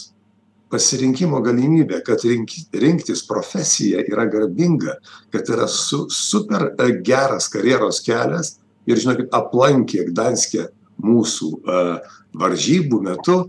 pasirinkimo 0.73 1.43
galimybę 1.45 2.01
kad 2.07 2.23
rink 2.25 2.55
rinktis 2.73 3.25
profesiją 3.29 4.01
yra 4.09 4.25
garbinga 4.31 4.97
kad 5.35 5.51
yra 5.53 5.67
su 5.69 6.07
super 6.09 6.71
e, 6.71 6.89
geras 7.05 7.51
karjeros 7.53 8.01
kelias 8.07 8.55
ir 8.89 9.01
žinokit 9.01 9.35
aplankė 9.37 10.07
Gdanske 10.11 10.69
mūsų 11.01 11.51
varžybų 12.41 13.01
metu 13.05 13.43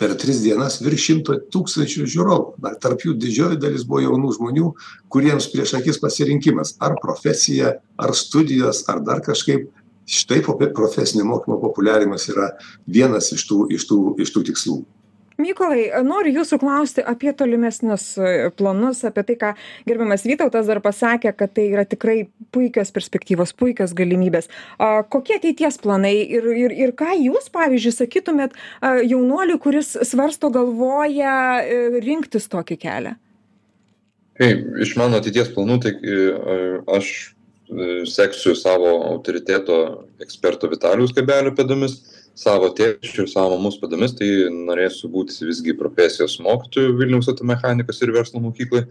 per 0.00 0.14
tris 0.16 0.40
dienas 0.40 0.78
virš 0.80 1.06
šimto 1.08 1.36
tūkstančių 1.52 2.06
žiūrovų. 2.08 2.54
Na, 2.64 2.72
tarp 2.80 3.04
jų 3.04 3.14
didžioji 3.20 3.60
dalis 3.60 3.84
buvo 3.88 4.00
jaunų 4.06 4.32
žmonių, 4.38 4.70
kuriems 5.12 5.50
prieš 5.52 5.74
akis 5.76 6.00
pasirinkimas 6.00 6.78
ar 6.80 6.96
profesija, 7.02 7.74
ar 8.00 8.14
studijos, 8.16 8.86
ar 8.88 9.04
dar 9.04 9.22
kažkaip. 9.24 9.68
Štai 10.10 10.40
profesinio 10.42 11.22
mokymo 11.28 11.60
populiarimas 11.62 12.24
yra 12.32 12.48
vienas 12.88 13.28
iš 13.36 13.44
tų, 13.46 13.68
iš 13.76 13.84
tų, 13.86 13.98
iš 14.24 14.32
tų 14.34 14.42
tikslų 14.48 14.78
mykolai 15.42 15.88
noriu 16.06 16.40
jūsų 16.40 16.58
klausti 16.62 17.04
apie 17.06 17.32
tolimesnius 17.36 18.04
e, 18.18 18.50
planus 18.56 19.02
apie 19.08 19.24
tai 19.28 19.36
ką 19.40 19.52
gerbiamas 19.88 20.26
vytautas 20.28 20.68
dar 20.70 20.82
pasakė 20.84 21.32
kad 21.36 21.54
tai 21.56 21.66
yra 21.72 21.86
tikrai 21.88 22.28
puikios 22.54 22.92
perspektyvos 22.94 23.54
puikios 23.56 23.94
galimybės. 23.96 24.50
A 24.78 25.02
kokie 25.02 25.38
ateities 25.38 25.80
planai 25.82 26.14
ir 26.22 26.46
ir 26.52 26.76
ir 26.86 26.94
ką 26.98 27.14
jūs 27.16 27.50
pavyzdžiui 27.54 27.96
sakytumėt 27.96 28.56
a 28.80 28.98
jaunuoliui 29.00 29.58
kuris 29.62 29.96
svarsto 30.08 30.52
galvoja 30.54 31.34
e, 31.64 31.82
rinktis 32.04 32.48
tokį 32.52 32.80
kelią? 32.84 33.16
Tai 34.40 34.54
iš 34.80 34.94
mano 34.96 35.18
ateities 35.20 35.50
planų 35.52 35.82
tai 35.84 35.96
aš 36.96 37.10
seksiu 38.10 38.54
savo 38.54 39.02
autoriteto 39.12 40.06
eksperto 40.22 40.68
vitalijaus 40.70 41.12
kabelio 41.14 41.52
pėdomis 41.54 42.00
savo 42.38 42.70
tėčiu 42.76 43.24
ir 43.24 43.30
savo 43.30 43.56
mamos 43.56 43.78
pėdomis, 43.80 44.14
tai 44.18 44.28
norėsiu 44.54 45.10
būti 45.12 45.46
visgi 45.48 45.76
profesijos 45.78 46.38
mokytoju 46.44 46.96
Vilniaus 46.98 47.30
automechanikos 47.32 48.02
ir 48.02 48.14
verslo 48.16 48.42
mokyklai. 48.42 48.84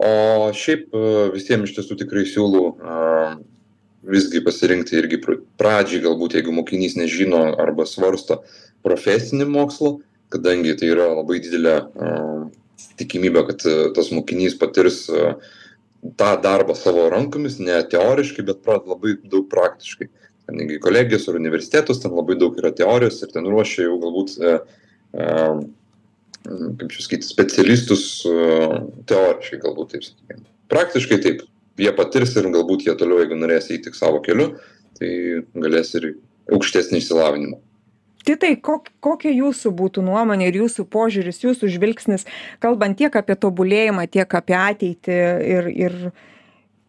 O 0.00 0.50
šiaip 0.56 0.94
e, 0.94 1.06
visiems 1.34 1.68
iš 1.68 1.76
tiesų 1.76 1.98
tikrai 2.00 2.24
siūlau 2.28 2.70
visgi 4.10 4.40
pasirinkti 4.44 4.96
irgi 4.96 5.18
pradžiai, 5.60 6.00
galbūt 6.06 6.38
jeigu 6.38 6.54
mokinys 6.56 6.96
nežino 6.96 7.42
arba 7.60 7.84
svarsto 7.84 8.40
profesinį 8.86 9.44
mokslą, 9.50 9.98
kadangi 10.32 10.72
tai 10.80 10.88
yra 10.94 11.10
labai 11.18 11.40
didelė 11.44 11.74
tikimybė, 13.00 13.44
kad 13.50 13.66
e, 13.68 13.74
tas 13.96 14.10
mokinys 14.14 14.56
patirs 14.60 15.02
e, 15.12 15.34
tą 16.20 16.30
darbą 16.40 16.76
savo 16.78 17.08
rankomis, 17.12 17.58
ne 17.60 17.76
teoriškai, 17.92 18.46
bet 18.48 18.68
labai 18.68 19.16
daug 19.24 19.48
praktiškai 19.52 20.08
ten 20.50 20.72
į 20.76 20.80
kolegijas 20.82 21.28
ar 21.30 21.38
universitetus, 21.38 22.00
ten 22.02 22.14
labai 22.16 22.36
daug 22.40 22.56
yra 22.58 22.72
teorijos 22.74 23.20
ir 23.22 23.32
ten 23.34 23.46
ruošia 23.48 23.86
jau 23.86 23.98
galbūt, 24.02 24.34
e, 24.40 24.56
e, 25.14 25.30
kaip 26.50 26.88
čia 26.90 27.06
sakyti, 27.06 27.28
specialistus 27.28 28.04
e, 28.26 28.34
teoriškai 29.10 29.62
galbūt 29.62 29.94
taip 29.94 30.06
sakykime. 30.08 30.44
Praktiškai 30.70 31.20
taip, 31.22 31.46
jie 31.80 31.94
patirs 31.96 32.36
ir 32.36 32.50
galbūt 32.52 32.86
jie 32.86 32.94
toliau, 32.98 33.22
jeigu 33.22 33.38
norės 33.38 33.70
tik 33.70 33.96
savo 33.98 34.22
keliu, 34.24 34.52
tai 34.98 35.10
galės 35.54 35.94
ir 35.98 36.14
aukštesnį 36.50 37.00
išsilavinimą. 37.00 37.60
Titai, 38.26 38.52
kok, 38.60 38.90
kokia 39.00 39.30
jūsų 39.32 39.70
būtų 39.78 40.02
nuomonė 40.04 40.50
ir 40.50 40.58
jūsų 40.60 40.84
požiūris, 40.92 41.40
jūsų 41.40 41.70
žvilgsnis, 41.72 42.26
kalbant 42.60 42.98
tiek 43.00 43.14
apie 43.16 43.36
tobulėjimą, 43.40 44.04
tiek 44.12 44.34
apie 44.36 44.56
ateitį 44.58 45.16
ir, 45.54 45.70
ir, 45.72 45.96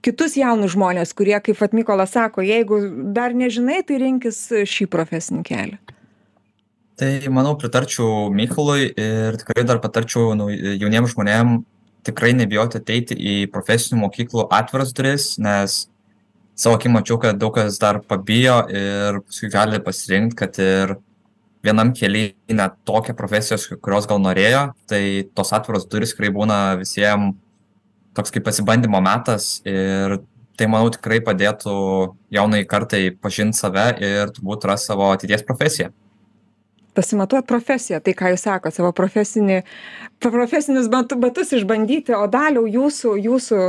kitus 0.05 0.35
jaunus 0.37 0.73
žmones 0.75 1.13
kurie 1.17 1.37
kaip 1.43 1.59
vat 1.61 1.73
mykolas 1.77 2.15
sako 2.15 2.45
jeigu 2.45 2.81
dar 3.15 3.35
nežinai 3.37 3.81
tai 3.87 3.99
rinkis 4.01 4.43
šį 4.67 4.87
profesinį 4.91 5.43
kelią. 5.47 5.79
Tai 7.01 7.11
manau 7.33 7.55
pritarčiau 7.57 8.29
mykolui 8.33 8.91
ir 8.91 9.37
tikrai 9.41 9.65
dar 9.65 9.81
patarčiau 9.81 10.35
nu 10.37 10.49
jauniem 10.53 11.07
žmonėm 11.09 11.61
tikrai 12.05 12.33
nebijoti 12.37 12.81
ateiti 12.81 13.15
į 13.17 13.37
profesinių 13.53 14.01
mokyklų 14.03 14.47
atviras 14.53 14.93
duris 14.97 15.31
nes 15.41 15.85
savo 16.57 16.77
akim 16.77 16.93
mačiau 16.97 17.19
kad 17.21 17.39
daug 17.41 17.55
kas 17.55 17.79
dar 17.81 18.01
pabijo 18.05 18.59
ir 18.69 19.21
paskui 19.25 19.49
gali 19.53 19.81
pasirinkt 19.81 20.37
kad 20.37 20.57
ir 20.61 20.97
vienam 21.65 21.93
kely 21.93 22.31
ne 22.49 22.67
tokią 22.89 23.15
profesijos 23.17 23.67
kurios 23.81 24.09
gal 24.09 24.21
norėjo 24.21 24.67
tai 24.89 25.03
tos 25.37 25.53
atviros 25.57 25.87
durys 25.89 26.13
tikrai 26.13 26.33
būna 26.33 26.59
visiem 26.81 27.31
toks 28.17 28.33
kaip 28.33 28.45
pasibandymo 28.47 29.01
metas 29.03 29.59
ir 29.67 30.19
tai 30.59 30.67
manau 30.69 30.91
tikrai 30.93 31.21
padėtų 31.25 31.73
jaunai 32.33 32.63
kartai 32.69 33.09
pažint 33.15 33.57
save 33.57 33.87
ir 34.03 34.31
turbūt 34.35 34.67
rast 34.69 34.91
savo 34.91 35.09
ateities 35.13 35.45
profesiją. 35.47 35.89
Pasimatuot 36.97 37.47
profesiją 37.47 38.01
tai 38.03 38.13
ką 38.17 38.33
jūs 38.33 38.43
sakot 38.45 38.75
savo 38.75 38.91
profesinį 38.95 39.61
profesinius 40.21 40.91
bat 40.91 41.15
batus 41.23 41.53
išbandyti 41.55 42.15
o 42.17 42.25
daliau 42.27 42.67
jūsų 42.67 43.15
jūsų 43.23 43.63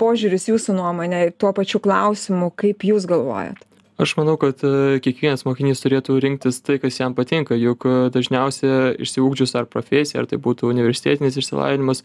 požiūris 0.00 0.48
jūsų 0.50 0.76
nuomonė 0.76 1.22
tuo 1.36 1.52
pačiu 1.56 1.80
klausimu 1.84 2.50
kaip 2.56 2.84
jūs 2.88 3.08
galvojat? 3.08 3.60
Aš 4.00 4.12
manau 4.18 4.34
kad 4.40 4.60
e, 4.64 4.98
kiekvienas 5.04 5.46
mokinys 5.46 5.80
turėtų 5.80 6.18
rinktis 6.20 6.58
tai 6.64 6.76
kas 6.80 6.98
jam 6.98 7.14
patinka 7.16 7.56
juk 7.56 7.86
e, 7.88 7.94
dažniausia 8.12 8.96
išsiugdžius 9.00 9.54
ar 9.56 9.68
profesiją 9.72 10.24
ar 10.24 10.28
tai 10.28 10.36
būtų 10.40 10.68
universitetinis 10.68 11.38
išsilavinimas 11.40 12.02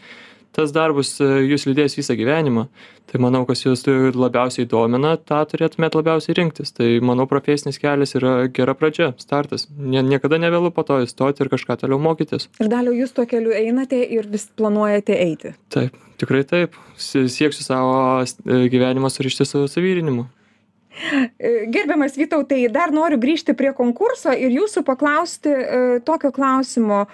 tas 0.56 0.74
darbas 0.76 1.16
e, 1.24 1.30
jus 1.50 1.68
lydės 1.70 1.98
visą 2.00 2.18
gyvenimą 2.20 2.68
tai 3.12 3.20
manau 3.20 3.44
kas 3.48 3.66
jus 3.66 3.84
labiausiai 4.16 4.68
domina 4.72 5.18
tą 5.20 5.42
turėtumėt 5.52 5.98
labiausiai 6.00 6.36
rinktis. 6.38 6.72
Tai 6.76 6.88
manau 7.04 7.28
profesinis 7.28 7.80
kelias 7.82 8.16
yra 8.16 8.48
gera 8.56 8.76
pradžia 8.78 9.12
startas. 9.20 9.68
Nie 9.76 10.04
niekada 10.06 10.40
nevėlu 10.40 10.72
po 10.72 10.86
to 10.88 11.02
įstoti 11.04 11.44
ir 11.44 11.52
kažką 11.52 11.82
toliau 11.82 12.00
mokytis. 12.00 12.48
Ir 12.64 12.72
daliau 12.72 12.96
jūs 12.96 13.12
tuo 13.18 13.28
keliu 13.28 13.52
einate 13.56 14.00
ir 14.00 14.30
vis 14.32 14.48
planuojate 14.56 15.18
eiti. 15.18 15.56
Taip 15.74 15.98
tikrai 16.22 16.46
taip. 16.48 16.78
Sie 16.96 17.26
sieksiu 17.32 17.66
savo 17.66 17.98
e, 18.24 18.62
gyvenimą 18.72 19.12
surišti 19.12 19.48
su 19.50 19.66
savyrinimu 19.72 20.24
e, 20.24 21.52
Gerbiamas 21.74 22.16
Vytautai, 22.20 22.64
dar 22.72 22.96
noriu 22.96 23.20
grįžti 23.20 23.58
prie 23.60 23.74
konkurso 23.76 24.32
ir 24.32 24.56
jūsų 24.56 24.86
paklausti 24.88 25.58
tokio 26.08 26.32
klausimo 26.32 27.08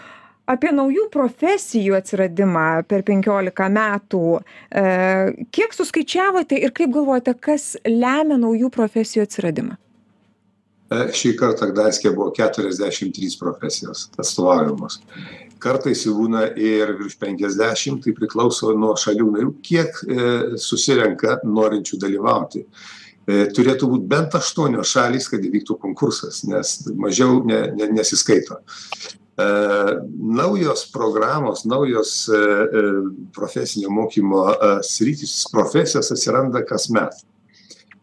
apie 0.47 0.71
naujų 0.75 1.07
profesijų 1.13 1.97
atsiradimą 1.97 2.67
per 2.87 3.03
penkiolika 3.07 3.67
metų 3.71 4.23
e, 4.37 4.85
kiek 5.53 5.75
suskaičiavote 5.75 6.59
ir 6.59 6.73
kaip 6.75 6.93
galvojate 6.95 7.35
kas 7.39 7.75
lemia 7.87 8.39
naujų 8.39 8.71
profesijų 8.73 9.27
atsiradimą 9.27 9.75
e, 9.75 11.01
Šį 11.19 11.33
kartą 11.39 11.71
Gdanskė 11.73 12.13
buvo 12.15 12.31
43 12.37 13.33
profesijos 13.41 14.07
atstovaujamos. 14.15 15.01
Kartais 15.61 16.03
jų 16.05 16.13
būna 16.19 16.43
ir 16.53 16.93
virš 16.99 17.17
50, 17.21 18.03
tai 18.05 18.13
priklauso 18.15 18.71
nuo 18.77 18.93
šalių 18.99 19.27
narių, 19.33 19.51
kiek 19.65 19.99
e, 20.05 20.29
susirenka 20.61 21.39
norinčių 21.43 21.97
dalyvauti. 22.03 22.63
E, 23.27 23.47
turėtų 23.51 23.89
būti 23.91 24.09
bent 24.11 24.35
aštuonios 24.37 24.93
šalys, 24.93 25.27
kad 25.31 25.43
įvyktų 25.43 25.79
konkursas, 25.81 26.43
nes 26.47 26.77
mažiau 26.95 27.41
ne, 27.47 27.65
ne, 27.75 27.89
nesiskaito. 27.97 28.61
E, 29.37 30.01
naujos 30.17 30.85
programos, 30.85 31.63
naujos 31.63 32.27
e, 32.27 32.33
e, 32.33 33.29
profesinio 33.31 33.91
mokymo 33.91 34.47
sritys, 34.81 35.43
profesijos 35.51 36.11
atsiranda 36.11 36.63
kasmet. 36.65 37.13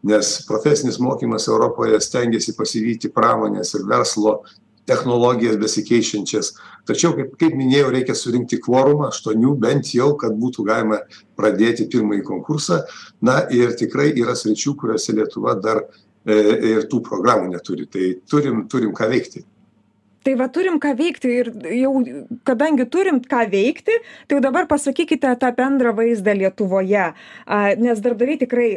Nes 0.01 0.45
profesinis 0.47 0.97
mokymas 0.97 1.47
Europoje 1.47 1.99
stengiasi 1.99 2.53
pasivyti 2.55 3.09
pramonės 3.11 3.73
ir 3.75 3.83
verslo 3.89 4.43
technologijas 4.87 5.57
besikeičiančias. 5.59 6.53
Tačiau, 6.87 7.15
kaip, 7.17 7.33
kaip 7.41 7.57
minėjau, 7.57 7.89
reikia 7.91 8.15
surinkti 8.15 8.61
kvorumą, 8.61 9.09
aštuonių 9.09 9.55
bent 9.59 9.89
jau, 9.97 10.13
kad 10.21 10.37
būtų 10.39 10.63
galima 10.69 11.01
pradėti 11.35 11.89
pirmąjį 11.91 12.21
konkursą. 12.29 12.79
Na 13.19 13.41
ir 13.51 13.75
tikrai 13.75 14.13
yra 14.13 14.37
sričių, 14.37 14.75
kuriuose 14.79 15.17
Lietuva 15.17 15.57
dar 15.59 15.81
e, 15.81 16.37
ir 16.75 16.87
tų 16.87 17.01
programų 17.09 17.51
neturi. 17.57 17.89
Tai 17.91 18.13
turim, 18.29 18.63
turim 18.71 18.95
ką 18.95 19.09
veikti 19.11 19.43
tai 20.25 20.33
va 20.39 20.49
turim 20.49 20.79
ką 20.81 20.95
veikti 20.97 21.33
ir 21.41 21.51
jau 21.77 21.93
kadangi 22.47 22.87
turim 22.89 23.21
ką 23.21 23.45
veikti 23.51 23.99
tai 24.25 24.37
jau 24.37 24.41
dabar 24.43 24.67
pasakykite 24.71 25.35
tą 25.41 25.53
bendrą 25.55 25.93
vaizdą 25.97 26.33
lietuvoje. 26.41 27.11
A 27.45 27.61
nes 27.77 28.01
darbdaviai 28.01 28.41
tikrai 28.41 28.69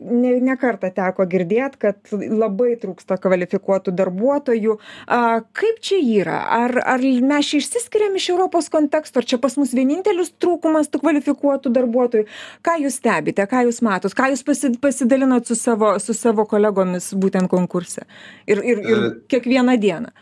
ne 0.00 0.40
ne 0.40 0.56
kartą 0.60 0.90
teko 0.94 1.26
girdėt 1.30 1.76
kad 1.80 2.12
labai 2.12 2.74
trūksta 2.80 3.16
kvalifikuotų 3.22 3.94
darbuotojų. 3.96 4.76
A 5.06 5.20
kaip 5.56 5.80
čia 5.84 6.00
yra? 6.00 6.40
Ar 6.58 6.76
ar 6.94 7.04
mes 7.30 7.50
čia 7.50 7.60
išsiskiriam 7.62 8.16
iš 8.18 8.30
europos 8.34 8.68
konteksto? 8.72 9.20
Ar 9.20 9.28
čia 9.28 9.38
pas 9.42 9.56
mus 9.60 9.74
vienintelis 9.76 10.34
trūkumas 10.42 10.90
tų 10.92 11.02
kvalifikuotų 11.04 11.72
darbuotojų? 11.78 12.28
Ką 12.64 12.76
jūs 12.84 13.00
stebite? 13.00 13.46
Ką 13.50 13.64
jūs 13.68 13.80
matot? 13.86 14.14
Ką 14.16 14.30
jūs 14.34 14.44
pasi 14.46 14.74
pasidalinot 14.80 15.48
su 15.48 15.58
savo 15.58 15.94
su 16.02 16.16
savo 16.16 16.46
kolegomis 16.50 17.12
būtent 17.14 17.50
konkurse? 17.50 18.08
Ir 18.46 18.62
ir 18.64 18.84
ir 18.84 19.02
e, 19.02 19.10
kiekvieną 19.28 19.78
dieną 19.80 20.14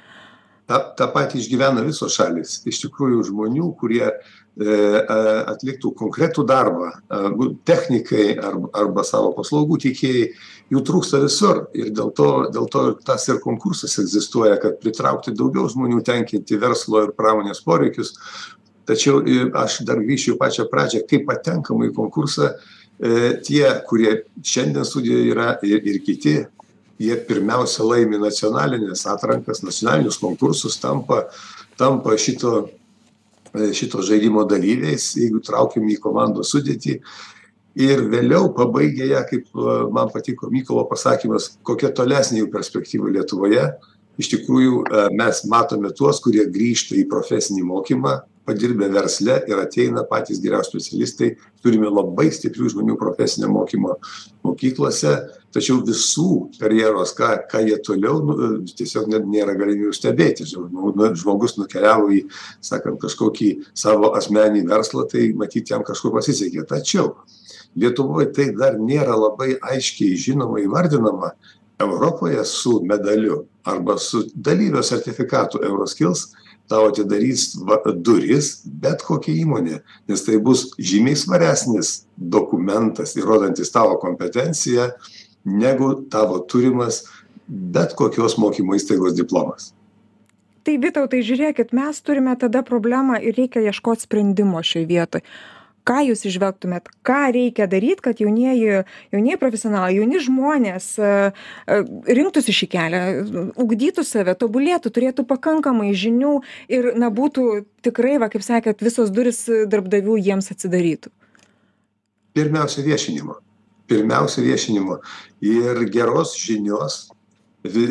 tą, 0.71 0.79
tą 0.99 1.09
patį 1.15 1.41
išgyvena 1.43 1.85
visos 1.87 2.15
šalis. 2.17 2.61
Iš 2.69 2.85
tikrųjų 2.87 3.27
žmonių, 3.31 3.69
kurie 3.81 4.05
e, 4.09 4.15
atliktų 5.53 5.93
konkretų 5.99 6.45
darbą, 6.49 6.93
technikai 7.69 8.33
arba, 8.37 8.71
arba 8.83 9.05
savo 9.07 9.33
paslaugų 9.37 9.81
teikėjai, 9.87 10.27
jų 10.73 10.85
trūksta 10.89 11.21
visur. 11.23 11.67
Ir 11.77 11.93
dėl 11.95 12.13
to, 12.17 12.31
dėl 12.55 12.69
to 12.73 12.87
tas 13.07 13.27
ir 13.29 13.43
konkursas 13.45 13.99
egzistuoja, 14.03 14.59
kad 14.63 14.81
pritraukti 14.83 15.35
daugiau 15.37 15.69
žmonių, 15.73 16.03
tenkinti 16.07 16.61
verslo 16.61 17.07
ir 17.07 17.17
pramonės 17.19 17.63
poreikius. 17.67 18.15
Tačiau 18.89 19.21
aš 19.61 19.83
dar 19.87 20.01
grįšiu 20.03 20.39
pačią 20.41 20.67
pradžią, 20.71 21.05
kaip 21.11 21.29
patenkama 21.29 21.87
į 21.87 21.93
konkursą 21.95 22.49
e, 22.51 23.39
tie, 23.47 23.63
kurie 23.87 24.25
šiandien 24.43 24.87
studijoje 24.89 25.29
yra 25.31 25.53
ir, 25.63 25.79
ir 25.87 26.01
kiti, 26.03 26.41
jie 27.01 27.17
pirmiausia 27.29 27.85
laimi 27.87 28.21
nacionalines 28.21 29.07
atrankas, 29.11 29.63
nacionalinius 29.63 30.19
konkursus, 30.21 30.79
tampa, 30.81 31.25
tampa 31.79 32.17
šito, 32.19 32.69
e, 33.55 33.71
šito 33.77 34.03
žaidimo 34.03 34.45
dalyviais, 34.49 35.13
jeigu 35.19 35.43
traukiam 35.45 35.89
į 35.89 35.99
komandos 36.03 36.53
sudėtį. 36.55 36.99
Ir 37.83 38.03
vėliau 38.13 38.51
pabaigė 38.53 39.09
ją, 39.15 39.23
kaip 39.29 39.49
e, 39.49 39.79
man 39.95 40.13
patiko 40.13 40.51
Mykolo 40.53 40.85
pasakymas, 40.91 41.55
kokia 41.65 41.93
tolesnė 41.97 42.43
jų 42.43 42.51
perspektyva 42.53 43.13
Lietuvoje. 43.15 43.71
Iš 44.21 44.29
tikrųjų, 44.35 44.83
e, 44.85 45.07
mes 45.17 45.45
matome 45.49 45.93
tuos, 45.97 46.21
kurie 46.21 46.45
grįžta 46.53 46.99
į 47.01 47.09
profesinį 47.09 47.65
mokymą, 47.65 48.19
padirbę 48.47 48.89
versle 48.93 49.39
ir 49.49 49.61
ateina 49.63 50.05
patys 50.09 50.41
geriausi 50.43 50.73
specialistai. 50.75 51.35
Turime 51.63 51.91
labai 51.91 52.31
stiprių 52.35 52.73
žmonių 52.75 52.99
profesinio 53.01 53.51
mokymo 53.53 53.97
mokyklose 54.47 55.15
tačiau 55.53 55.83
visų 55.85 56.29
karjeros 56.59 57.13
ką 57.17 57.31
ką 57.51 57.63
jie 57.67 57.79
toliau 57.85 58.21
nu 58.25 58.37
tiesiog 58.67 59.09
net 59.13 59.27
nėra 59.29 59.55
galimybių 59.59 59.93
stebėti. 59.97 60.47
Žmogus 60.49 61.59
nukeliavo 61.61 62.11
į 62.17 62.23
sakant 62.65 63.01
kažkokį 63.03 63.53
savo 63.75 64.13
asmeninį 64.19 64.67
verslą 64.71 65.07
tai 65.13 65.31
matyt 65.37 65.71
jam 65.71 65.85
kažkur 65.87 66.15
pasisekė. 66.17 66.65
Tačiau 66.69 67.13
lietuvoj 67.79 68.33
tai 68.37 68.51
dar 68.57 68.79
nėra 68.81 69.17
labai 69.17 69.57
aiškiai 69.73 70.17
žinoma 70.17 70.61
įvardinama 70.65 71.35
europoje 71.83 72.45
su 72.49 72.81
medaliu 72.87 73.45
arba 73.65 73.99
su 73.99 74.25
dalyvio 74.35 74.83
sertifikatu 74.83 75.63
euroskills 75.63 76.33
tau 76.71 76.89
atidarys 76.91 77.53
va 77.69 77.81
duris 77.95 78.55
bet 78.65 79.03
kokia 79.07 79.35
įmonė 79.43 79.81
nes 80.11 80.25
tai 80.27 80.39
bus 80.39 80.69
žymiai 80.79 81.19
svaresnis 81.19 82.03
dokumentas 82.17 83.17
įrodantis 83.19 83.73
tavo 83.75 83.99
kompetenciją 84.03 84.91
negu 85.45 85.95
tavo 86.11 86.39
turimas 86.47 87.03
bet 87.47 87.95
kokios 87.99 88.39
mokymo 88.39 88.77
įstaigos 88.79 89.17
diplomas. 89.19 89.73
Tai 90.63 90.77
Vytautai, 90.79 91.25
žiūrėkit, 91.27 91.73
mes 91.75 91.99
turime 92.07 92.37
tada 92.39 92.63
problemą 92.63 93.17
ir 93.19 93.35
reikia 93.35 93.65
ieškoti 93.67 94.07
sprendimo 94.07 94.61
šioje 94.63 94.87
vietoje. 94.87 95.25
Ką 95.89 95.99
jūs 96.07 96.21
išvelgtumėt, 96.31 96.87
ką 97.03 97.33
reikia 97.35 97.67
daryti, 97.71 98.05
kad 98.05 98.21
jaunieji, 98.23 98.85
jaunieji 99.11 99.39
profesionalai, 99.41 99.97
jauni 99.97 100.21
žmonės 100.23 100.87
uh, 101.03 101.33
uh, 101.67 101.89
rinktųsi 102.07 102.55
šį 102.55 102.69
kelią, 102.75 103.01
ugdytų 103.65 104.05
save, 104.07 104.37
tobulėtų, 104.39 104.93
turėtų 104.95 105.27
pakankamai 105.27 105.91
žinių 105.99 106.37
ir, 106.71 106.93
na, 106.95 107.11
būtų 107.11 107.65
tikrai, 107.83 108.19
va, 108.23 108.31
kaip 108.31 108.47
sakėt, 108.47 108.85
visos 108.87 109.11
duris 109.11 109.43
darbdavių 109.51 110.21
jiems 110.23 110.53
atsidarytų? 110.55 111.11
Pirmiausia, 112.39 112.85
viešinimo. 112.87 113.41
Pirmiausia 113.91 114.45
viešinimo. 114.47 115.01
Ir 115.45 115.83
geros 115.93 116.37
žinios 116.39 117.09
vi, 117.67 117.87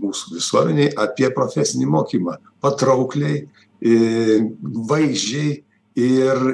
mūsų 0.00 0.36
visuomeniai 0.36 0.92
apie 1.00 1.30
profesinį 1.34 1.88
mokymą. 1.90 2.36
Patraukliai, 2.64 3.44
vaizdžiai 4.90 5.64
ir 6.00 6.44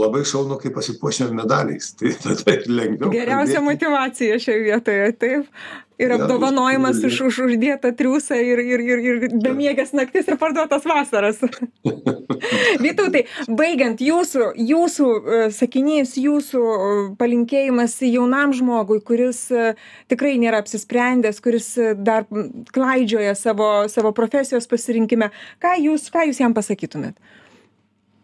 labai 0.00 0.24
šaunu, 0.26 0.58
kai 0.60 0.72
pasipuošėme 0.74 1.36
medaliais. 1.38 1.92
Tai 1.98 2.12
tada 2.22 2.58
lengviau. 2.66 3.12
Geriausia 3.14 3.60
kalbėti. 3.60 3.70
motivacija 3.70 4.42
šioje 4.42 4.68
vietoje, 4.68 5.08
taip. 5.20 5.64
Ir 5.94 6.10
apdovanojimas 6.10 6.98
už, 7.06 7.20
už 7.28 7.36
uždėtą 7.44 7.92
triusą 7.94 8.34
ir, 8.42 8.58
ir, 8.58 8.80
ir, 8.82 9.02
ir 9.06 9.34
bemiegės 9.38 9.92
naktis 9.94 10.26
ir 10.26 10.34
parduotas 10.40 10.82
vasaras. 10.90 11.38
Vytautai, 12.84 13.22
baigiant 13.46 14.02
jūsų, 14.02 14.48
jūsų 14.58 15.06
e, 15.06 15.38
sakinys, 15.54 16.16
jūsų 16.18 16.62
e, 16.64 16.88
palinkėjimas 17.20 17.94
jaunam 18.08 18.50
žmogui, 18.58 18.98
kuris 19.06 19.44
e, 19.54 19.76
tikrai 20.10 20.34
nėra 20.42 20.64
apsisprendęs, 20.64 21.38
kuris 21.44 21.70
dar 21.94 22.26
klaidžioja 22.74 23.38
savo, 23.38 23.70
savo 23.86 24.10
profesijos 24.18 24.66
pasirinkime, 24.66 25.30
ką 25.62 25.78
jūs, 25.78 26.10
ką 26.10 26.26
jūs 26.26 26.42
jam 26.42 26.58
pasakytumėt? 26.58 27.14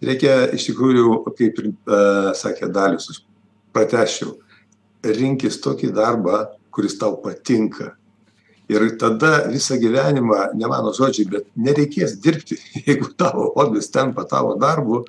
Reikia 0.04 0.36
iš 0.56 0.70
tikrųjų, 0.70 1.16
kaip 1.38 1.60
ir 1.62 1.70
uh, 1.70 2.30
sakė 2.36 2.70
Dalius, 2.72 3.22
prateščiau, 3.74 4.34
rinkis 5.04 5.60
tokį 5.64 5.92
darbą, 5.96 6.44
kuris 6.74 6.98
tau 7.00 7.16
patinka. 7.22 7.94
Ir 8.70 8.84
tada 9.00 9.48
visą 9.50 9.80
gyvenimą, 9.82 10.52
ne 10.54 10.68
mano 10.70 10.92
žodžiai, 10.94 11.26
bet 11.30 11.48
nereikės 11.58 12.14
dirbti, 12.22 12.58
jeigu 12.86 13.10
tavo 13.18 13.50
hobis 13.56 13.90
tampa 13.90 14.24
tavo 14.30 14.54
darbu 14.60 15.04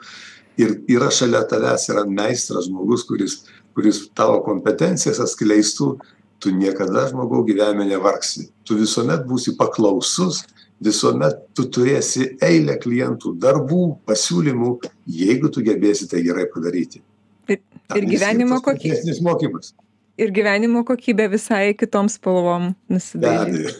ir 0.61 0.79
yra 0.89 1.11
šalia 1.13 1.43
tavęs 1.49 1.87
yra 1.93 2.05
meistras 2.09 2.67
žmogus, 2.67 3.05
kuris, 3.07 3.37
kuris 3.77 4.03
tavo 4.17 4.39
kompetencijas 4.45 5.21
atskleistų, 5.23 5.93
tu 6.41 6.51
niekada 6.55 7.05
žmogau 7.11 7.43
gyvenime 7.45 7.85
nevargsi. 7.91 8.49
Tu 8.65 8.77
visuomet 8.79 9.23
būsi 9.29 9.53
paklausus, 9.59 10.41
visuomet 10.81 11.37
tu 11.57 11.67
turėsi 11.69 12.31
eilę 12.41 12.79
klientų, 12.81 13.35
darbų, 13.41 13.83
pasiūlymų, 14.09 14.73
jeigu 15.21 15.51
tu 15.53 15.63
gebėsi 15.65 16.09
tai 16.09 16.23
gerai 16.25 16.47
padaryti. 16.49 17.03
Ir, 17.51 17.61
ir 17.97 18.09
gyvenimo 18.09 18.61
kokybė. 18.65 19.61
Ir 20.21 20.33
gyvenimo 20.33 20.83
kokybė 20.87 21.29
visai 21.31 21.63
kitom 21.77 22.09
spalvom 22.11 22.73
abejo. 22.89 23.77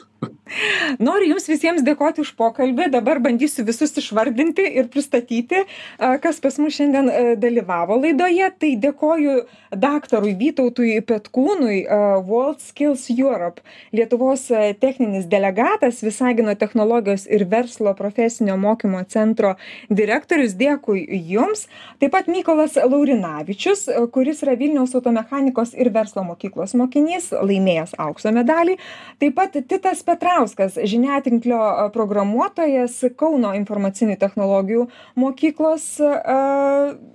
Noriu 0.99 1.31
Jums 1.31 1.47
visiems 1.47 1.83
dėkoti 1.85 2.21
už 2.25 2.33
pokalbį. 2.39 2.89
Dabar 2.91 3.21
bandysiu 3.23 3.63
visus 3.65 3.93
išvardinti 3.97 4.65
ir 4.77 4.89
pristatyti, 4.91 5.63
kas 5.97 6.41
pas 6.43 6.57
mus 6.61 6.75
šiandien 6.75 7.07
a, 7.07 7.21
dalyvavo 7.39 7.97
laidoje. 8.01 8.49
Tai 8.61 8.71
dėkoju 8.83 9.35
daktarui 9.71 10.33
Vytautui 10.37 10.97
Petkūnui, 11.07 11.85
World 12.27 12.59
Skills 12.63 13.07
Europe, 13.13 13.63
Lietuvos 13.95 14.49
a, 14.51 14.73
techninis 14.77 15.29
delegatas, 15.31 16.03
Visagino 16.03 16.53
technologijos 16.59 17.25
ir 17.31 17.47
verslo 17.49 17.95
profesinio 17.97 18.57
mokymo 18.59 19.05
centro 19.07 19.55
direktorius. 19.89 20.57
Dėkui 20.59 21.05
Jums. 21.31 21.67
Taip 22.03 22.13
pat 22.17 22.27
Mykolas 22.31 22.75
Laurinavičius, 22.75 23.87
a, 23.87 24.03
kuris 24.11 24.43
yra 24.45 24.57
Vilniaus 24.59 24.93
automechanikos 24.99 25.73
ir 25.79 25.93
verslo 25.95 26.27
mokyklos 26.27 26.75
mokinys, 26.77 27.31
laimėjęs 27.31 27.95
aukso 28.03 28.35
medalį. 28.35 28.77
Taip 29.23 29.39
pat 29.39 29.55
Titas 29.71 30.03
Petrauskas, 30.11 30.75
žiniatinklio 30.75 31.89
programuotojas, 31.95 32.97
Kauno 33.15 33.53
informacinių 33.55 34.17
technologijų 34.19 34.87
mokyklos 35.15 35.85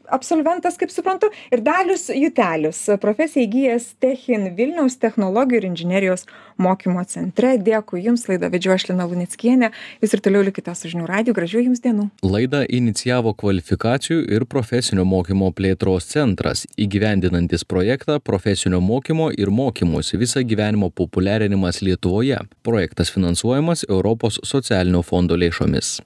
absolventas, 0.09 0.79
kaip 0.81 0.93
suprantu, 0.95 1.29
ir 1.53 1.61
Dalius 1.67 2.09
Jutelis, 2.15 2.87
profesiją 3.03 3.45
įgyjęs 3.47 3.89
Techin 4.01 4.49
Vilniaus 4.57 4.97
technologijų 5.03 5.61
ir 5.61 5.69
inžinerijos 5.71 6.25
mokymo 6.63 7.03
centre. 7.11 7.57
Dėkui 7.61 8.05
Jums, 8.07 8.27
laidą 8.31 8.49
vedžiu 8.53 8.73
aš 8.77 8.89
Lina 8.91 9.05
Lunickienė. 9.11 9.73
Jūs 10.01 10.17
ir 10.17 10.23
toliau 10.25 10.47
likite 10.47 10.73
su 10.79 10.89
žinių 10.93 11.09
radiju. 11.11 11.37
Gražių 11.37 11.65
Jums 11.67 11.83
dienų. 11.85 12.09
Laidą 12.25 12.63
inicijavo 12.65 13.35
kvalifikacijų 13.37 14.23
ir 14.33 14.47
profesinio 14.49 15.05
mokymo 15.09 15.51
plėtros 15.57 16.09
centras, 16.13 16.65
įgyvendinantis 16.81 17.67
projektą 17.69 18.21
profesinio 18.25 18.81
mokymo 18.81 19.29
ir 19.37 19.53
mokymosi 19.53 20.21
visą 20.23 20.45
gyvenimo 20.47 20.89
populiarinimas 20.95 21.83
Lietuvoje. 21.85 22.41
Projektas 22.87 23.11
finansuojamas 23.13 23.83
Europos 23.89 24.37
socialinio 24.47 25.01
fondo 25.03 25.35
lėšomis. 25.35 25.97